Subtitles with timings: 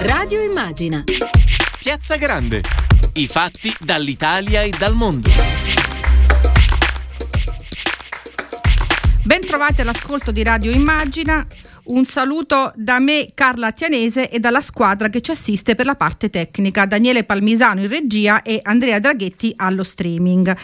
[0.00, 1.02] Radio Immagina.
[1.80, 2.62] Piazza Grande.
[3.14, 5.28] I fatti dall'Italia e dal mondo.
[9.24, 11.44] Ben trovati all'ascolto di Radio Immagina.
[11.88, 16.28] Un saluto da me, Carla Tianese, e dalla squadra che ci assiste per la parte
[16.28, 20.54] tecnica, Daniele Palmisano in regia e Andrea Draghetti allo streaming.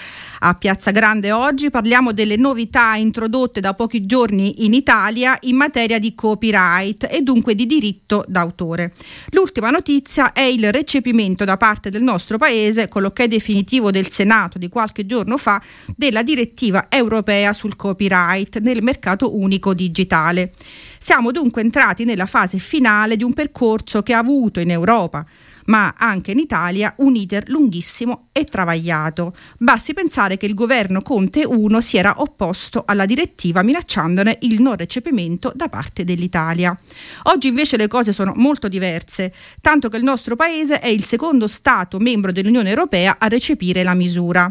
[0.41, 5.99] A Piazza Grande oggi parliamo delle novità introdotte da pochi giorni in Italia in materia
[5.99, 8.93] di copyright e dunque di diritto d'autore.
[9.31, 14.59] L'ultima notizia è il recepimento da parte del nostro Paese, con l'ok definitivo del Senato
[14.59, 15.59] di qualche giorno fa,
[15.97, 20.53] della direttiva europea sul copyright nel mercato unico digitale.
[21.05, 25.23] Siamo dunque entrati nella fase finale di un percorso che ha avuto in Europa,
[25.67, 29.37] ma anche in Italia, un iter lunghissimo e travagliato.
[29.59, 34.77] Basti pensare che il governo Conte I si era opposto alla direttiva minacciandone il non
[34.77, 36.75] recepimento da parte dell'Italia.
[37.25, 39.31] Oggi invece le cose sono molto diverse,
[39.61, 43.93] tanto che il nostro Paese è il secondo Stato membro dell'Unione Europea a recepire la
[43.93, 44.51] misura.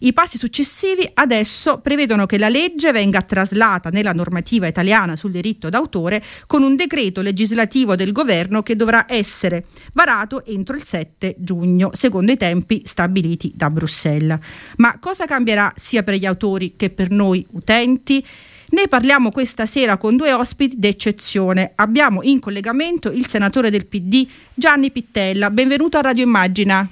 [0.00, 5.68] I passi successivi adesso prevedono che la legge venga traslata nella normativa italiana sul diritto
[5.68, 11.90] d'autore con un decreto legislativo del governo che dovrà essere varato entro il 7 giugno,
[11.92, 14.38] secondo i tempi stabiliti da Bruxelles.
[14.76, 18.24] Ma cosa cambierà sia per gli autori che per noi utenti?
[18.70, 21.72] Ne parliamo questa sera con due ospiti d'eccezione.
[21.76, 25.50] Abbiamo in collegamento il senatore del PD Gianni Pittella.
[25.50, 26.88] Benvenuto a Radio Immagina.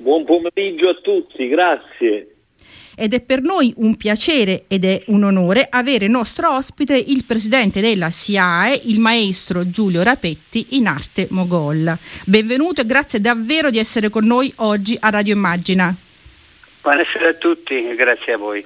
[0.00, 2.36] Buon pomeriggio a tutti, grazie.
[2.96, 7.82] Ed è per noi un piacere ed è un onore avere nostro ospite il presidente
[7.82, 11.94] della SIAE, il maestro Giulio Rapetti in arte Mogol.
[12.24, 15.94] Benvenuto e grazie davvero di essere con noi oggi a Radio Immagina.
[16.80, 18.64] Buonasera a tutti e grazie a voi.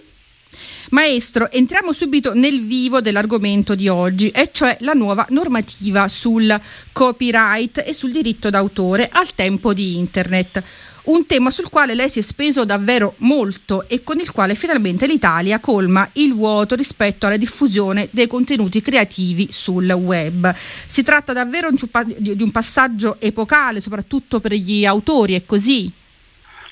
[0.91, 6.61] Maestro, entriamo subito nel vivo dell'argomento di oggi, e cioè la nuova normativa sul
[6.93, 10.63] copyright e sul diritto d'autore al tempo di Internet
[11.05, 15.07] un tema sul quale lei si è speso davvero molto e con il quale finalmente
[15.07, 20.53] l'Italia colma il vuoto rispetto alla diffusione dei contenuti creativi sul web.
[20.55, 25.93] Si tratta davvero di un passaggio epocale, soprattutto per gli autori, è così?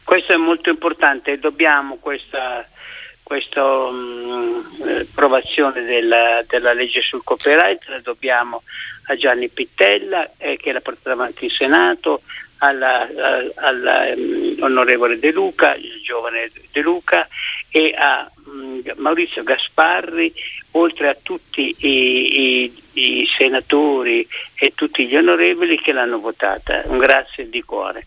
[0.04, 2.66] Questo è molto importante, dobbiamo questa,
[3.22, 4.64] questa um,
[5.00, 8.62] approvazione della, della, legge sul copyright, la dobbiamo
[9.06, 12.22] a Gianni Pittella eh, che l'ha portata avanti in Senato,
[12.62, 17.26] all'onorevole um, De Luca, il giovane De Luca,
[17.70, 20.32] e a um, Maurizio Gasparri,
[20.72, 24.24] oltre a tutti i, i, i, senatori
[24.54, 26.82] e tutti gli onorevoli che l'hanno votata.
[26.86, 28.06] Un grazie di cuore.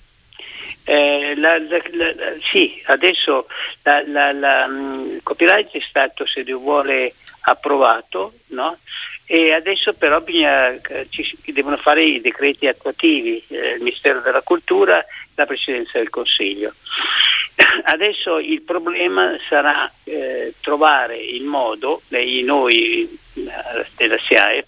[0.83, 2.13] Eh, la, la, la,
[2.51, 3.47] sì, adesso
[3.83, 7.13] il um, copyright è stato, se Dio vuole,
[7.45, 8.77] approvato, no?
[9.25, 14.41] E adesso però bisogna, eh, ci, devono fare i decreti attuativi, eh, il Ministero della
[14.41, 15.03] Cultura,
[15.36, 16.74] la Presidenza del Consiglio.
[17.84, 24.66] Adesso il problema sarà eh, trovare il modo, lei, noi eh, della SIAE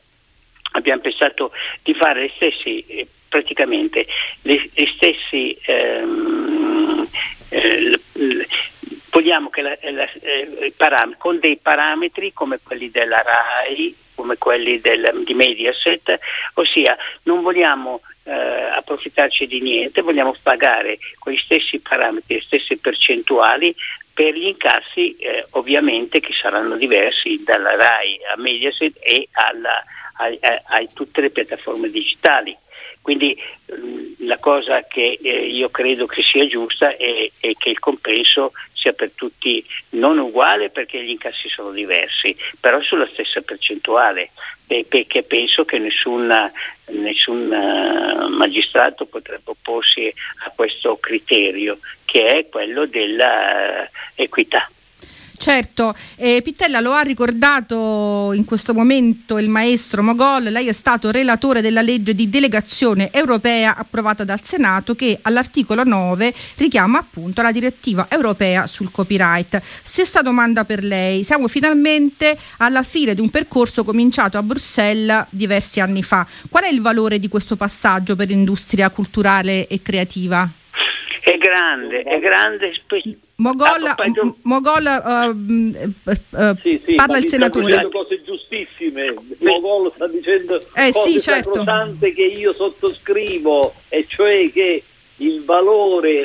[0.71, 1.51] abbiamo pensato
[1.83, 4.05] di fare stessi, eh, praticamente
[4.41, 4.57] gli
[4.95, 7.07] stessi ehm,
[7.49, 7.99] eh,
[9.17, 14.79] vogliamo che la, la, eh, param- con dei parametri come quelli della RAI come quelli
[14.79, 16.19] del, di Mediaset,
[16.55, 22.77] ossia non vogliamo eh, approfittarci di niente, vogliamo pagare con gli stessi parametri, le stesse
[22.77, 23.75] percentuali
[24.11, 29.83] per gli incassi eh, ovviamente che saranno diversi dalla RAI a Mediaset e alla,
[30.13, 32.57] a, a, a tutte le piattaforme digitali.
[33.07, 37.79] Quindi mh, la cosa che eh, io credo che sia giusta è, è, che il
[37.79, 38.51] compenso
[38.87, 44.31] sia per tutti non uguale perché gli incassi sono diversi, però sulla stessa percentuale,
[44.65, 46.51] perché penso che nessuna,
[46.87, 50.13] nessun uh, magistrato potrebbe opporsi
[50.45, 54.69] a questo criterio che è quello dell'equità.
[55.37, 61.11] Certo, eh, Pittella lo ha ricordato in questo momento il maestro Mogol, lei è stato
[61.11, 67.51] relatore della legge di delegazione europea approvata dal Senato che all'articolo 9 richiama appunto la
[67.51, 69.61] direttiva europea sul copyright.
[69.83, 75.79] Stessa domanda per lei, siamo finalmente alla fine di un percorso cominciato a Bruxelles diversi
[75.79, 76.25] anni fa.
[76.49, 80.49] Qual è il valore di questo passaggio per l'industria culturale e creativa?
[81.21, 82.71] È grande, è grande.
[83.39, 83.95] Mogol, ah,
[84.41, 87.71] Mogol uh, uh, sì, sì, parla il senatore.
[87.71, 89.13] Sta cose giustissime.
[89.39, 91.63] Mogol sta dicendo eh, cose sì, certo.
[91.99, 94.83] che io sottoscrivo, e cioè che
[95.17, 96.23] il valore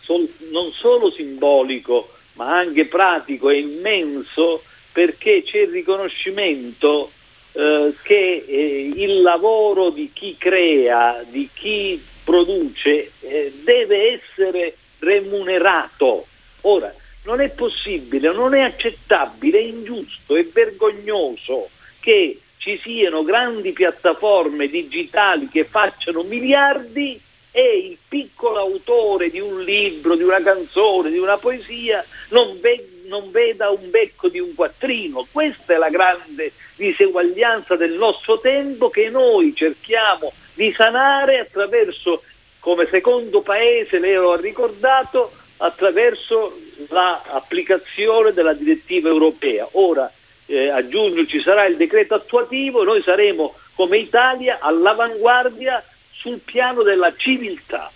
[0.00, 4.62] sol- non solo simbolico, ma anche pratico è immenso
[4.92, 7.10] perché c'è il riconoscimento
[7.50, 16.26] eh, che eh, il lavoro di chi crea, di chi produce, eh, deve essere remunerato.
[16.66, 16.92] Ora,
[17.24, 21.68] non è possibile, non è accettabile, è ingiusto, è vergognoso
[22.00, 27.20] che ci siano grandi piattaforme digitali che facciano miliardi
[27.50, 33.02] e il piccolo autore di un libro, di una canzone, di una poesia non, ve-
[33.04, 35.26] non veda un becco di un quattrino.
[35.30, 42.22] Questa è la grande diseguaglianza del nostro tempo che noi cerchiamo di sanare attraverso,
[42.58, 46.58] come secondo paese, lei lo ha ricordato, attraverso
[46.88, 49.68] l'applicazione della direttiva europea.
[49.72, 50.10] Ora
[50.46, 56.38] eh, a giugno ci sarà il decreto attuativo e noi saremo come Italia all'avanguardia sul
[56.38, 57.90] piano della civiltà.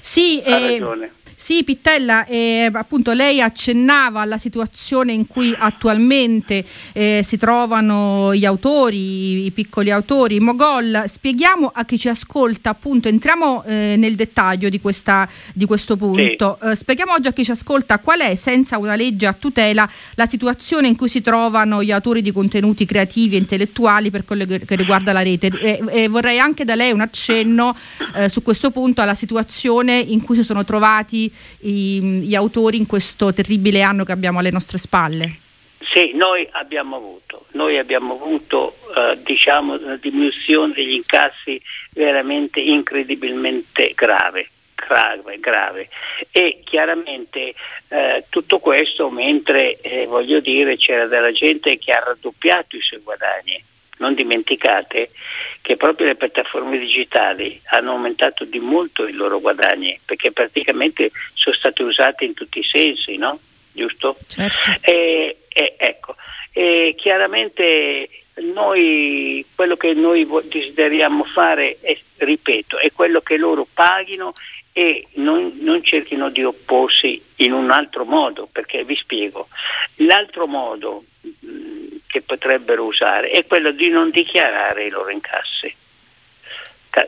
[0.00, 7.36] Sì, eh, sì, Pittella, eh, appunto lei accennava alla situazione in cui attualmente eh, si
[7.36, 10.40] trovano gli autori, i piccoli autori.
[10.40, 15.96] Mogol, spieghiamo a chi ci ascolta, appunto, entriamo eh, nel dettaglio di, questa, di questo
[15.96, 16.58] punto.
[16.60, 16.70] Sì.
[16.70, 20.26] Eh, spieghiamo oggi a chi ci ascolta qual è, senza una legge a tutela, la
[20.26, 24.64] situazione in cui si trovano gli autori di contenuti creativi e intellettuali per quello che,
[24.64, 25.46] che riguarda la rete.
[25.88, 27.76] E vorrei anche da lei un accenno
[28.16, 31.26] eh, su questo punto alla situazione in cui si sono trovati
[31.60, 35.46] i, gli autori in questo terribile anno che abbiamo alle nostre spalle?
[35.80, 41.60] Sì, noi abbiamo avuto, noi abbiamo avuto eh, diciamo, una diminuzione degli incassi
[41.92, 44.48] veramente incredibilmente grave.
[44.74, 45.88] Grave, grave.
[46.30, 47.52] E chiaramente
[47.88, 53.00] eh, tutto questo mentre eh, voglio dire c'era della gente che ha raddoppiato i suoi
[53.00, 53.60] guadagni
[53.98, 55.10] non dimenticate
[55.60, 61.54] che proprio le piattaforme digitali hanno aumentato di molto i loro guadagni perché praticamente sono
[61.54, 63.38] state usate in tutti i sensi, no?
[63.72, 64.16] Giusto?
[64.26, 64.58] Certo.
[64.80, 66.16] E, e, ecco,
[66.52, 68.08] e chiaramente
[68.40, 74.32] noi quello che noi desideriamo fare è, ripeto, è quello che loro paghino
[74.72, 79.48] e non, non, cerchino di opporsi in un altro modo, perché vi spiego,
[79.96, 81.02] l'altro modo
[82.08, 85.72] che potrebbero usare è quello di non dichiarare i loro incassi.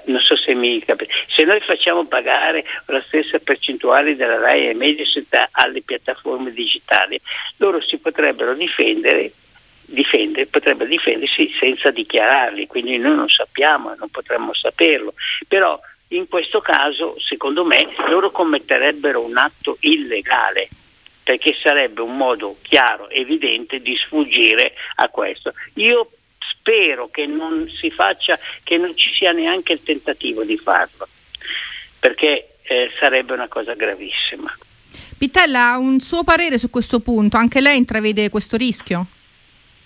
[0.05, 1.12] Non so se mi capite.
[1.26, 7.19] Se noi facciamo pagare la stessa percentuale della RAI e Mediaset alle piattaforme digitali,
[7.56, 9.32] loro si potrebbero difendere
[9.91, 15.14] difendere, potrebbe difendersi senza dichiararli, quindi noi non sappiamo, non potremmo saperlo,
[15.49, 20.69] però in questo caso secondo me loro commetterebbero un atto illegale
[21.22, 25.52] perché sarebbe un modo chiaro, evidente di sfuggire a questo.
[25.75, 31.08] Io spero che non si faccia, che non ci sia neanche il tentativo di farlo,
[31.99, 34.52] perché eh, sarebbe una cosa gravissima.
[35.17, 37.37] Pittella, un suo parere su questo punto?
[37.37, 39.06] Anche lei intravede questo rischio?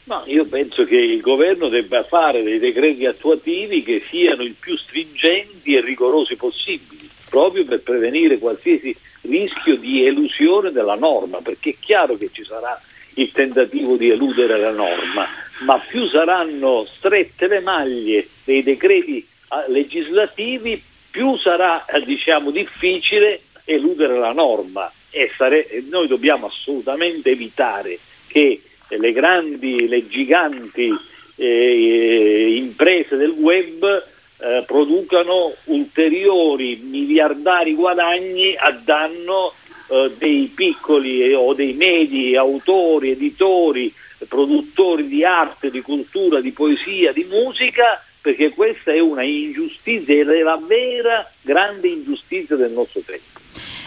[0.04, 4.76] No, io penso che il governo debba fare dei decreti attuativi che siano il più
[4.76, 11.76] stringenti e rigorosi possibili, proprio per prevenire qualsiasi rischio di elusione della norma, perché è
[11.78, 12.80] chiaro che ci sarà
[13.14, 15.26] il tentativo di eludere la norma,
[15.60, 23.42] ma più saranno strette le maglie dei decreti ah, legislativi, più sarà eh, diciamo, difficile
[23.64, 24.90] eludere la norma.
[25.10, 30.92] E sare- noi dobbiamo assolutamente evitare che le grandi, le giganti
[31.36, 34.12] eh, imprese del web
[34.44, 39.54] eh, producano ulteriori miliardari guadagni a danno
[39.88, 43.92] eh, dei piccoli o dei medi autori, editori,
[44.28, 50.24] produttori di arte, di cultura, di poesia, di musica, perché questa è una ingiustizia, è
[50.42, 53.40] la vera grande ingiustizia del nostro tempo.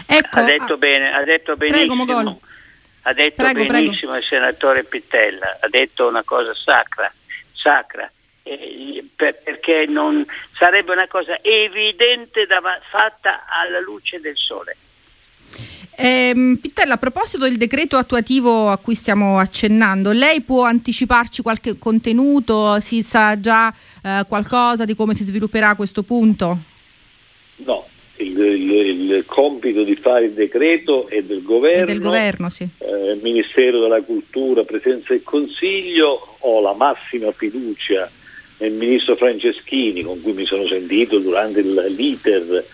[0.06, 2.04] Ecco, ha detto bene, ha detto benissimo.
[2.04, 2.40] Prego,
[3.02, 4.16] ha detto prego, benissimo prego.
[4.16, 7.12] il senatore Pittella, ha detto una cosa sacra,
[7.52, 8.10] sacra
[8.48, 10.24] eh, perché non,
[10.56, 14.76] sarebbe una cosa evidente da, fatta alla luce del sole.
[16.00, 21.76] Eh, Pittella, a proposito del decreto attuativo a cui stiamo accennando, lei può anticiparci qualche
[21.76, 22.78] contenuto?
[22.78, 23.74] Si sa già
[24.04, 26.58] eh, qualcosa di come si svilupperà questo punto?
[27.56, 28.70] No, il, il,
[29.10, 32.68] il, compito di fare il decreto è del governo, del governo sì.
[32.78, 38.08] eh, Ministero della Cultura, Presenza del Consiglio, ho la massima fiducia
[38.58, 42.64] nel ministro Franceschini con cui mi sono sentito durante l'iter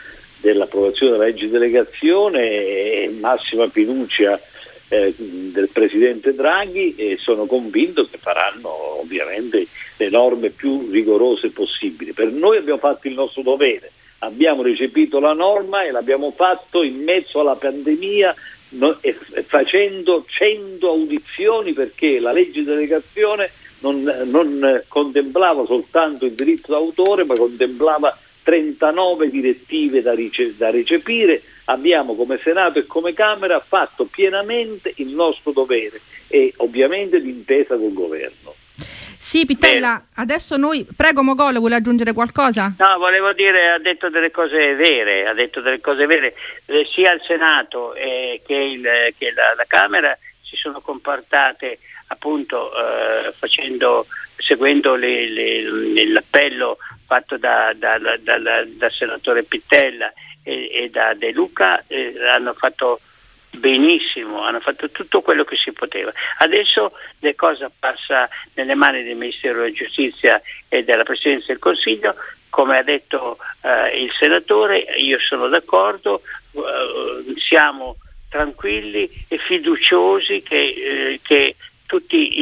[0.40, 4.40] dell'approvazione della legge delegazione e massima fiducia
[4.88, 12.12] eh, del Presidente Draghi e sono convinto che faranno ovviamente le norme più rigorose possibili.
[12.12, 17.02] Per noi abbiamo fatto il nostro dovere, abbiamo recepito la norma e l'abbiamo fatto in
[17.02, 18.34] mezzo alla pandemia
[18.70, 23.50] no, e, e facendo 100 audizioni perché la legge delegazione
[23.84, 31.42] non, non contemplava soltanto il diritto d'autore, ma contemplava 39 direttive da, rice- da recepire.
[31.66, 37.92] Abbiamo come Senato e come Camera fatto pienamente il nostro dovere e ovviamente l'intesa col
[37.92, 38.54] governo.
[39.16, 40.20] Sì, Pitella, Beh.
[40.20, 42.74] adesso noi, prego Mogolo, vuole aggiungere qualcosa?
[42.76, 46.34] No, volevo dire, ha detto delle cose vere, ha detto delle cose vere,
[46.66, 48.82] eh, sia il Senato eh, che, il,
[49.16, 54.06] che la, la, Camera si sono comportate appunto eh, facendo,
[54.36, 61.32] seguendo le, le, l'appello fatto da, da, da, dal senatore Pittella e, e da De
[61.32, 63.00] Luca, eh, hanno fatto
[63.50, 66.12] benissimo, hanno fatto tutto quello che si poteva.
[66.38, 72.14] Adesso le cose passa nelle mani del Ministero della Giustizia e della Presidenza del Consiglio,
[72.50, 77.96] come ha detto eh, il senatore, io sono d'accordo, eh, siamo
[78.28, 81.53] tranquilli e fiduciosi che, eh, che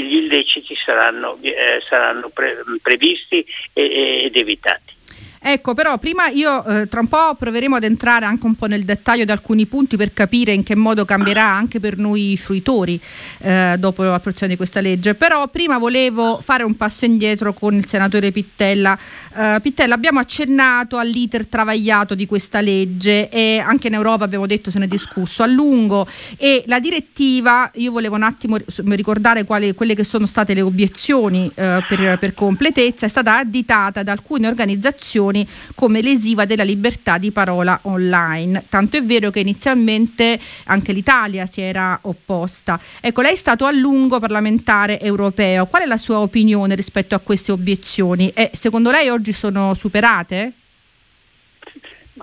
[0.03, 5.01] gli illeciti saranno, eh, saranno pre- previsti ed evitati.
[5.45, 8.85] Ecco, però prima io eh, tra un po' proveremo ad entrare anche un po' nel
[8.85, 13.01] dettaglio di alcuni punti per capire in che modo cambierà anche per noi fruitori
[13.41, 15.17] eh, dopo l'approvazione di questa legge.
[15.17, 18.97] Però prima volevo fare un passo indietro con il senatore Pittella.
[19.37, 24.71] Eh, Pittella, abbiamo accennato all'iter travagliato di questa legge e anche in Europa abbiamo detto
[24.71, 26.07] se ne è discusso a lungo
[26.37, 28.59] e la direttiva, io volevo un attimo
[28.91, 34.05] ricordare quali, quelle che sono state le obiezioni eh, per, per completezza, è stata additata
[34.05, 38.67] da alcune organizzazioni considerazioni come lesiva della libertà di parola online.
[38.69, 42.79] Tanto è vero che inizialmente anche l'Italia si era opposta.
[43.01, 45.67] Ecco, lei è stato a lungo parlamentare europeo.
[45.67, 48.31] Qual è la sua opinione rispetto a queste obiezioni?
[48.35, 50.53] E secondo lei oggi sono superate?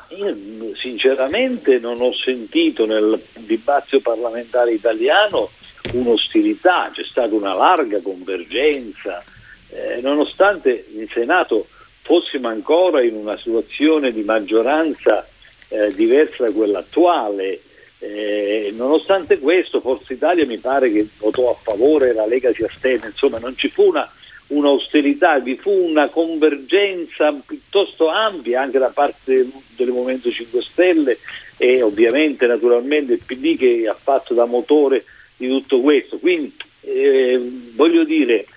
[0.10, 5.50] io sinceramente non ho sentito nel dibattito parlamentare italiano
[5.94, 9.24] un'ostilità, c'è stata una larga convergenza,
[9.70, 11.68] eh, nonostante il Senato
[12.10, 15.28] fossimo ancora in una situazione di maggioranza
[15.68, 17.62] eh, diversa da quella attuale.
[18.00, 23.10] Eh, nonostante questo, Forza Italia mi pare che votò a favore, la Lega si astenne,
[23.10, 24.12] insomma non ci fu una,
[24.48, 31.16] un'austerità, vi fu una convergenza piuttosto ampia anche da parte del Movimento 5 Stelle
[31.58, 35.04] e ovviamente naturalmente il PD che ha fatto da motore
[35.38, 36.18] di tutto questo.
[36.18, 37.40] Quindi eh,
[37.76, 38.48] voglio dire,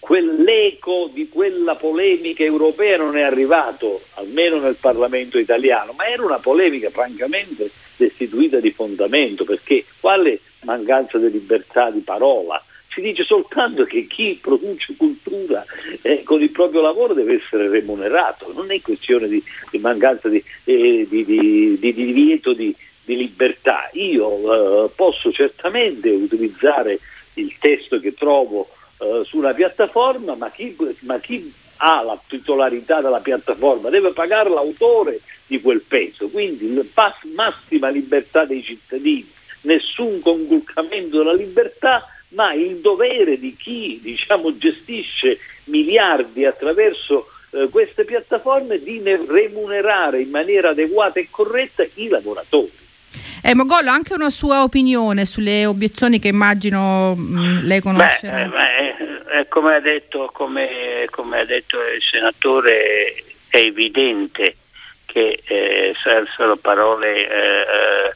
[0.00, 6.38] quell'eco di quella polemica europea non è arrivato, almeno nel Parlamento italiano, ma era una
[6.38, 12.62] polemica francamente destituita di fondamento, perché quale mancanza di libertà di parola?
[12.92, 15.64] Si dice soltanto che chi produce cultura
[16.02, 19.40] eh, con il proprio lavoro deve essere remunerato, non è questione di,
[19.70, 23.90] di mancanza di, eh, di, di divieto di, libertà.
[23.94, 27.00] Io eh, posso certamente utilizzare
[27.34, 28.68] il testo che trovo
[29.00, 34.50] eh, su una piattaforma, ma chi, ma chi ha la titolarità della piattaforma deve pagare
[34.50, 36.78] l'autore di quel peso, quindi
[37.34, 39.28] massima libertà dei cittadini,
[39.62, 48.04] nessun conculcamento della libertà, ma il dovere di chi diciamo, gestisce miliardi attraverso eh, queste
[48.04, 52.79] piattaforme di remunerare in maniera adeguata e corretta i lavoratori.
[53.42, 58.44] Eh, Mogollo, anche una sua opinione sulle obiezioni che immagino mh, mm, lei conoscerà.
[58.44, 64.56] Beh, beh, eh, come, ha detto, come, come, ha detto, il senatore, è evidente
[65.06, 65.94] che eh,
[66.36, 68.14] sono parole eh, eh,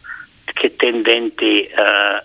[0.52, 1.74] che tendenti eh,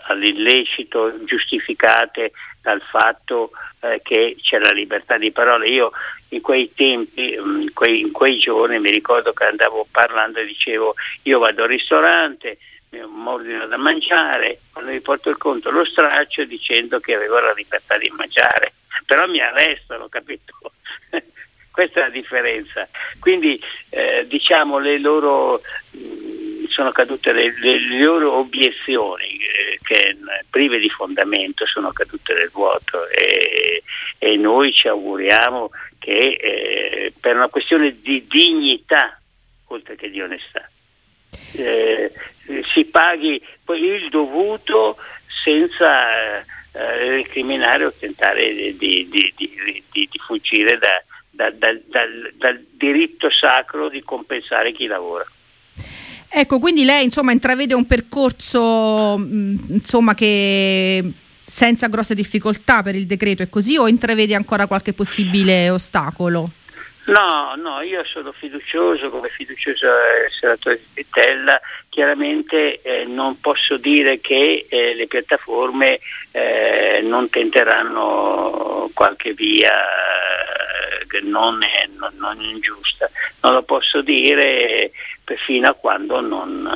[0.04, 3.52] all'illecito, giustificate dal fatto
[4.04, 5.66] che c'è la libertà di parola.
[5.66, 5.92] Io
[6.30, 10.46] in quei tempi, mm, in quei, in quei giorni, mi ricordo che andavo parlando e
[10.46, 12.58] dicevo io vado al ristorante,
[12.90, 17.54] mi ordino da mangiare, quando mi porto il conto lo straccio dicendo che avevo la
[17.54, 18.74] libertà di mangiare,
[19.06, 20.54] però mi arrestano, capito?
[21.72, 22.88] Questa è la differenza.
[23.20, 29.80] Quindi eh, diciamo le loro mh, mm, sono cadute le, le, le loro obiezioni eh,
[29.82, 30.18] che
[30.50, 33.84] prive di fondamento sono cadute nel vuoto e,
[34.18, 35.70] e noi ci auguriamo
[36.00, 39.20] che eh, per una questione di dignità
[39.68, 40.70] oltre che di onestà
[41.58, 42.12] eh,
[42.74, 44.98] si paghi il dovuto
[45.44, 46.40] senza
[46.72, 53.30] eh, recriminare o tentare di, di, di, di fuggire da, da, da, dal, dal diritto
[53.30, 55.26] sacro di compensare chi lavora.
[56.32, 61.04] Ecco, quindi lei insomma intravede un percorso mm, insomma, che
[61.42, 66.52] senza grosse difficoltà per il decreto è così o intravede ancora qualche possibile ostacolo?
[67.06, 74.20] No, no, io sono fiducioso, come fiducioso il senatore Pittella, chiaramente eh, non posso dire
[74.20, 76.00] che eh, le piattaforme
[76.32, 79.72] eh, non tenteranno qualche via
[81.08, 83.10] che non è non, non ingiusta.
[83.42, 84.92] Non lo posso dire
[85.46, 86.68] fino a quando non,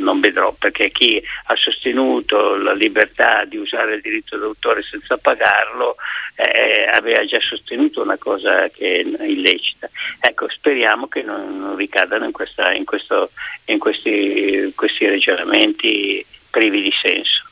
[0.00, 5.96] non, vedrò, perché chi ha sostenuto la libertà di usare il diritto d'autore senza pagarlo
[6.34, 9.88] eh, aveva già sostenuto una cosa che è illecita.
[10.20, 13.30] Ecco, speriamo che non, non ricadano in, questa, in, questo,
[13.66, 17.49] in questi, questi ragionamenti privi di senso.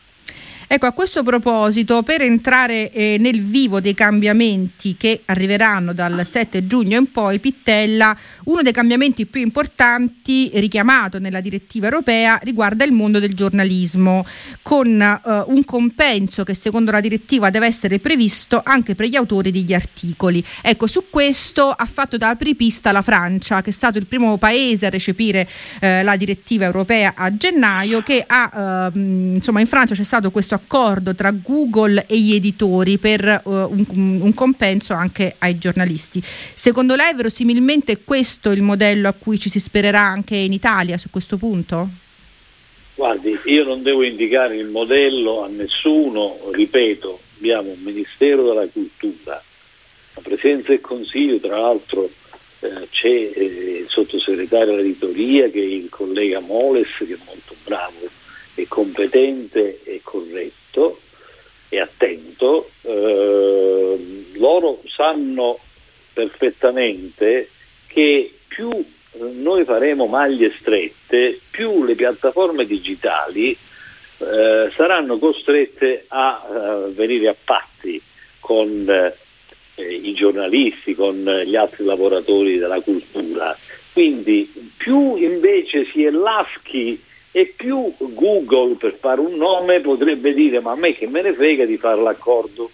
[0.70, 6.66] Ecco, a questo proposito, per entrare eh, nel vivo dei cambiamenti che arriveranno dal 7
[6.66, 12.92] giugno in poi, Pittella, uno dei cambiamenti più importanti richiamato nella direttiva europea riguarda il
[12.92, 14.26] mondo del giornalismo,
[14.60, 19.50] con eh, un compenso che secondo la direttiva deve essere previsto anche per gli autori
[19.50, 20.44] degli articoli.
[20.60, 24.84] Ecco, su questo ha fatto da apripista la Francia, che è stato il primo paese
[24.84, 25.48] a recepire
[25.80, 30.56] eh, la direttiva europea a gennaio, che ha, eh, insomma, in Francia c'è stato questo
[30.58, 36.20] accordo tra Google e gli editori per uh, un, un, compenso anche ai giornalisti.
[36.22, 40.98] Secondo lei verosimilmente è questo il modello a cui ci si spererà anche in Italia
[40.98, 41.88] su questo punto?
[42.94, 49.40] Guardi, io non devo indicare il modello a nessuno, ripeto, abbiamo un Ministero della Cultura,
[50.14, 52.10] la Presidenza del Consiglio, tra l'altro
[52.60, 58.08] eh, c'è eh, il sottosegretario all'editoria che è il collega Moles che è molto bravo
[58.54, 61.00] e competente e corretto
[61.68, 65.58] e attento, eh, loro sanno
[66.12, 67.48] perfettamente
[67.86, 68.70] che più
[69.32, 73.56] noi faremo maglie strette, più le piattaforme digitali
[74.18, 78.00] eh, saranno costrette a uh, venire a patti
[78.38, 83.56] con eh, i giornalisti, con gli altri lavoratori della cultura.
[83.92, 90.60] Quindi più invece si è laschi e più Google, per fare un nome, potrebbe dire
[90.60, 92.70] ma a me che me ne frega di fare l'accordo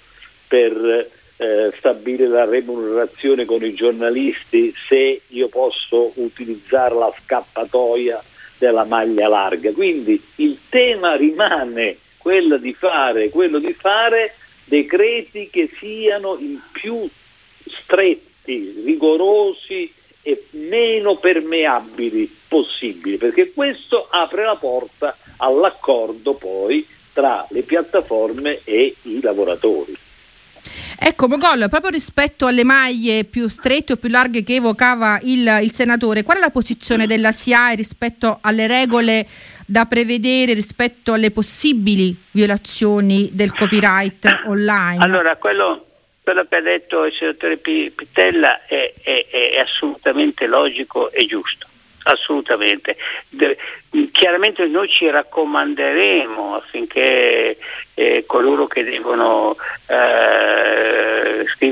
[0.46, 8.22] per eh, stabilire la remunerazione con i giornalisti se io posso utilizzare la scappatoia
[8.58, 9.72] della maglia larga.
[9.72, 17.08] Quindi il tema rimane quello di fare, quello di fare decreti che siano i più
[17.66, 19.92] stretti, rigorosi
[20.22, 28.94] e meno permeabili possibili, perché questo apre la porta all'accordo poi tra le piattaforme e
[29.02, 29.94] i lavoratori.
[30.98, 35.72] Ecco, Mogol, proprio rispetto alle maglie più strette o più larghe che evocava il, il
[35.72, 39.26] senatore, qual è la posizione della SIAE rispetto alle regole
[39.66, 45.02] da prevedere rispetto alle possibili violazioni del copyright online?
[45.02, 45.86] Allora, quello,
[46.22, 51.68] quello che ha detto il senatore Pittella è, è, è assolutamente logico e giusto
[52.04, 52.96] assolutamente.
[53.28, 53.56] De-
[54.12, 57.56] chiaramente noi ci raccomanderemo affinché
[57.94, 60.23] eh, coloro che devono eh,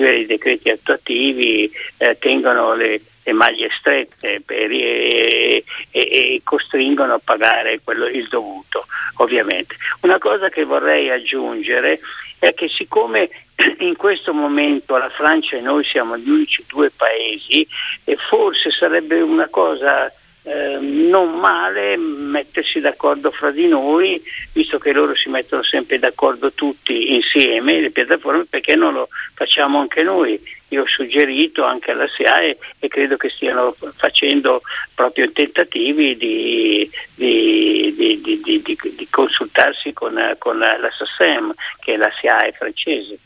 [0.03, 7.15] scrivere i decreti attuativi eh, tengano le, le, maglie strette per, e, e, e, costringono
[7.15, 8.87] a pagare quello, il dovuto,
[9.17, 9.77] ovviamente.
[10.01, 12.01] Una cosa che vorrei aggiungere
[12.39, 13.31] è che siccome
[13.79, 17.67] in questo momento la Francia e noi siamo gli unici due paesi
[18.05, 20.13] e forse sarebbe una cosa
[20.45, 24.21] eh, non male mettersi d'accordo fra di noi,
[24.53, 29.79] visto che loro si mettono sempre d'accordo tutti insieme, le piattaforme, perché non lo facciamo
[29.79, 30.41] anche noi?
[30.69, 34.63] Io ho suggerito anche alla SIAE e credo che stiano facendo
[34.95, 42.53] proprio tentativi di, di, di, di consultarsi con, con la SASEM, che è la SIAE
[42.53, 43.19] francese.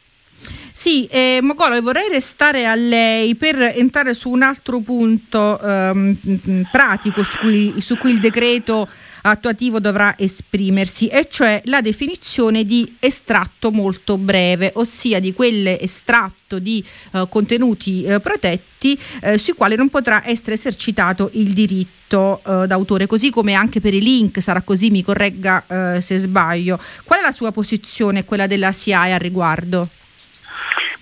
[0.72, 7.22] Sì, eh, Mogolo, vorrei restare a lei per entrare su un altro punto ehm, pratico
[7.22, 8.86] su cui, su cui il decreto
[9.22, 16.84] attuativo dovrà esprimersi, e cioè la definizione di estratto molto breve, ossia di quell'estratto di
[17.12, 23.06] eh, contenuti eh, protetti eh, sui quali non potrà essere esercitato il diritto eh, d'autore,
[23.06, 26.78] così come anche per i link, sarà così, mi corregga eh, se sbaglio.
[27.02, 29.88] Qual è la sua posizione, quella della SIAE al riguardo?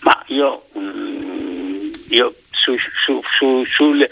[0.05, 4.09] Ma io, mm, io su, su, su, sul,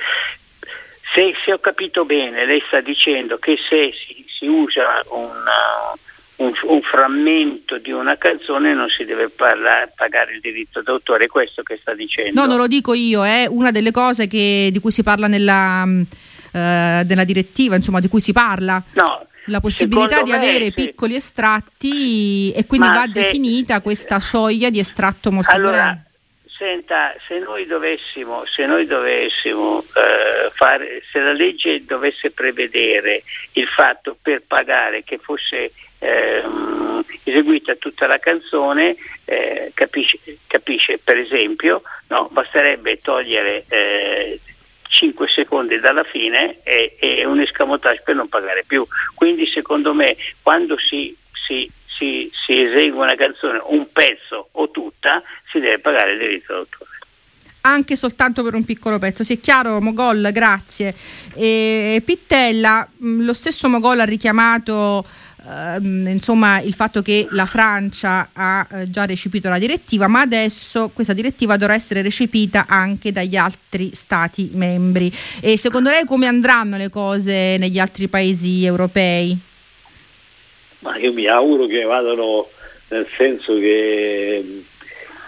[1.14, 5.92] se, se, ho capito bene, lei sta dicendo che se si, si usa una,
[6.36, 11.28] un, un, frammento di una canzone non si deve parla, pagare il diritto d'autore, è
[11.28, 12.40] questo che sta dicendo?
[12.40, 15.82] No, non lo dico io, è una delle cose che, di cui si parla nella,
[15.84, 16.08] uh,
[16.52, 18.82] nella direttiva, insomma, di cui si parla.
[18.94, 20.72] No, la possibilità di me, avere sì.
[20.72, 26.10] piccoli estratti e quindi Ma va se, definita questa soglia di estratto molto allora, breve.
[26.56, 33.24] Senta, se noi dovessimo, se, noi dovessimo eh, fare, se la legge dovesse prevedere
[33.54, 41.18] il fatto per pagare che fosse ehm, eseguita tutta la canzone, eh, capisce, capisce, per
[41.18, 44.40] esempio, no, basterebbe togliere eh,
[44.92, 48.86] 5 secondi dalla fine e, e, un escamotage per non pagare più.
[49.14, 55.22] Quindi secondo me quando si, si, si, si esegue una canzone, un pezzo o tutta,
[55.50, 56.90] si deve pagare il diritto d'autore
[57.64, 59.22] anche soltanto per un piccolo pezzo.
[59.22, 60.92] Sì, è chiaro, Mogol, grazie.
[61.34, 65.04] E Pittella, lo stesso Mogol ha richiamato
[65.48, 70.90] ehm, insomma, il fatto che la Francia ha eh, già recepito la direttiva, ma adesso
[70.92, 75.12] questa direttiva dovrà essere recepita anche dagli altri Stati membri.
[75.40, 79.36] E secondo lei come andranno le cose negli altri paesi europei?
[80.80, 82.48] Ma io mi auguro che vadano
[82.88, 84.64] nel senso che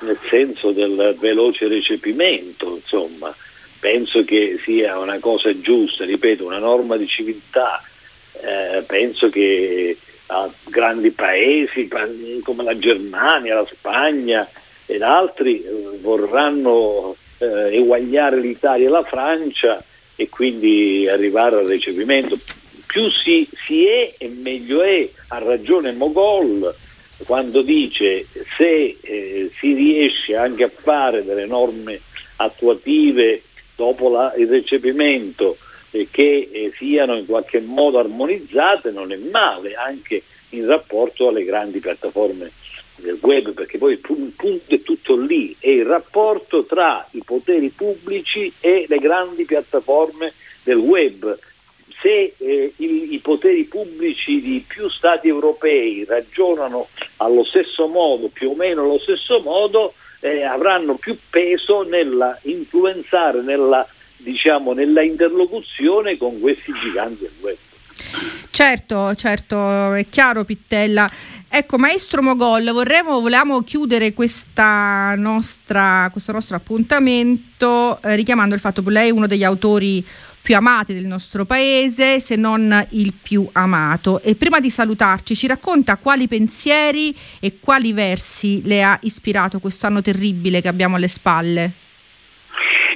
[0.00, 3.35] nel senso del veloce recepimento, insomma,
[3.81, 7.83] penso che sia una cosa giusta, ripeto, una norma di civiltà,
[8.44, 11.88] eh, penso che a grandi paesi
[12.42, 14.48] come la Germania, la Spagna
[14.87, 19.83] ed altri eh, vorranno eh, eguagliare l'Italia e la Francia
[20.16, 22.38] e quindi arrivare al recepimento.
[22.87, 26.74] Più si, si è e meglio è, ha ragione Mogol,
[27.26, 28.26] quando dice
[28.57, 32.00] se eh, si riesce anche a fare delle norme
[32.37, 33.42] attuative
[33.76, 35.57] dopo la, il recepimento
[36.11, 41.78] che eh, siano in qualche modo armonizzate non è male anche in rapporto alle grandi
[41.78, 42.50] piattaforme
[42.96, 47.70] del web perché poi il punto è tutto lì è il rapporto tra i poteri
[47.70, 50.33] pubblici e le grandi piattaforme
[50.64, 51.38] del web.
[52.00, 58.50] Se eh, i, i, poteri pubblici di più stati europei ragionano allo stesso modo, più
[58.50, 63.87] o meno allo stesso modo, eh, avranno più peso nella influenzare, nella,
[64.24, 67.56] diciamo, nella interlocuzione con questi giganti del web.
[68.50, 71.08] Certo, certo, è chiaro Pittella.
[71.48, 74.14] Ecco, maestro Mogol, vorremmo, volevamo chiudere
[75.16, 80.04] nostra, questo nostro appuntamento eh, richiamando il fatto che lei è uno degli autori
[80.40, 84.20] più amati del nostro paese, se non il più amato.
[84.20, 89.87] E prima di salutarci, ci racconta quali pensieri e quali versi le ha ispirato questo
[89.87, 91.72] anno terribile che abbiamo alle spalle?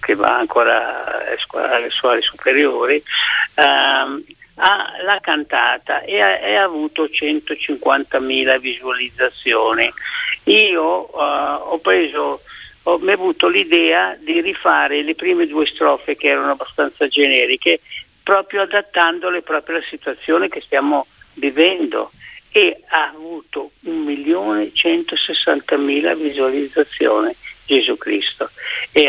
[0.00, 3.00] che va ancora alle scuole superiori,
[3.54, 4.24] ehm,
[4.64, 9.92] ha, l'ha cantata e ha, e ha avuto 150.000 visualizzazioni.
[10.44, 12.40] Io uh, ho preso
[12.84, 17.80] ho, mi avuto l'idea di rifare le prime due strofe che erano abbastanza generiche,
[18.22, 22.10] proprio adattandole proprio alla situazione che stiamo vivendo
[22.50, 28.50] e ha avuto 1.160.000 visualizzazioni Gesù Cristo
[28.92, 29.08] e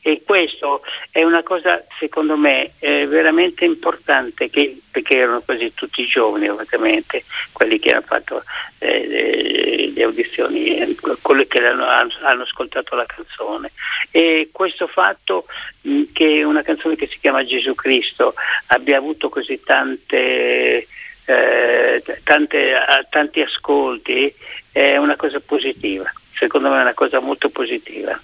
[0.00, 6.06] e questo è una cosa secondo me eh, veramente importante che, perché erano quasi tutti
[6.06, 8.42] giovani ovviamente quelli che hanno fatto
[8.78, 13.72] eh, le audizioni quelli che hanno, hanno, ascoltato la canzone.
[14.10, 15.46] E questo fatto
[15.82, 18.34] mh, che una canzone che si chiama Gesù Cristo
[18.66, 20.86] abbia avuto così tante
[21.24, 22.72] eh, tante,
[23.10, 24.34] tanti ascolti
[24.72, 28.18] è una cosa positiva secondo me è una cosa molto positiva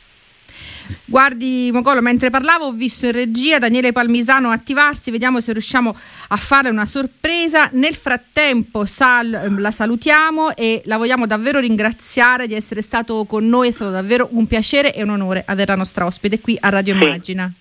[1.06, 5.94] Guardi Mogolo, mentre parlavo ho visto in regia Daniele Palmisano attivarsi, vediamo se riusciamo
[6.28, 7.68] a fare una sorpresa.
[7.72, 13.68] Nel frattempo sal- la salutiamo e la vogliamo davvero ringraziare di essere stato con noi,
[13.68, 16.94] è stato davvero un piacere e un onore avere la nostra ospite qui a Radio
[16.94, 17.52] Immagina.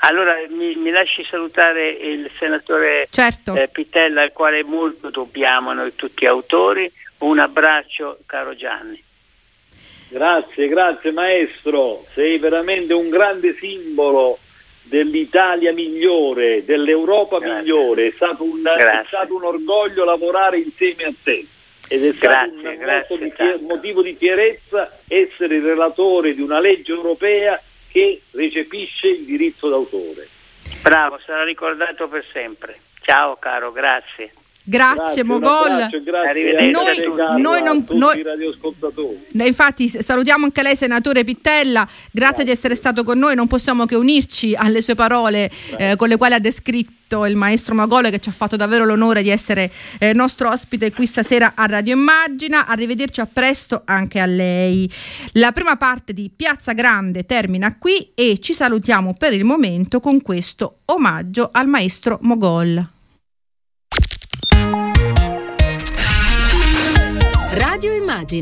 [0.00, 3.54] Allora mi, mi, lasci salutare il senatore certo.
[3.54, 6.90] eh, Pitella al quale molto dobbiamo noi tutti autori.
[7.18, 9.03] Un abbraccio caro Gianni.
[10.08, 14.38] Grazie, grazie maestro, sei veramente un grande simbolo
[14.82, 17.60] dell'Italia migliore, dell'Europa grazie.
[17.60, 21.46] migliore, è stato, un, è stato, un, orgoglio lavorare insieme a te
[21.88, 26.92] ed è stato grazie, un di, motivo di fierezza essere il relatore di una legge
[26.92, 30.28] europea che recepisce il diritto d'autore.
[30.82, 32.78] Bravo, sarà ricordato per sempre.
[33.00, 34.32] Ciao caro, grazie.
[34.66, 35.88] Grazie, grazie Mogol.
[36.02, 36.70] Grazie.
[36.70, 43.04] Noi, noi non, noi, infatti salutiamo anche lei senatore Pittella, grazie, grazie, di essere stato
[43.04, 47.26] con noi, non possiamo che unirci alle sue parole eh, con le quali ha descritto
[47.26, 51.04] il maestro Mogol che ci ha fatto davvero l'onore di essere eh, nostro ospite qui
[51.04, 54.90] stasera a Radio Immagina, arrivederci a presto anche a lei.
[55.32, 60.22] La prima parte di Piazza Grande termina qui e ci salutiamo per il momento con
[60.22, 62.93] questo omaggio al maestro Mogol.
[67.84, 68.34] Radio Immagina.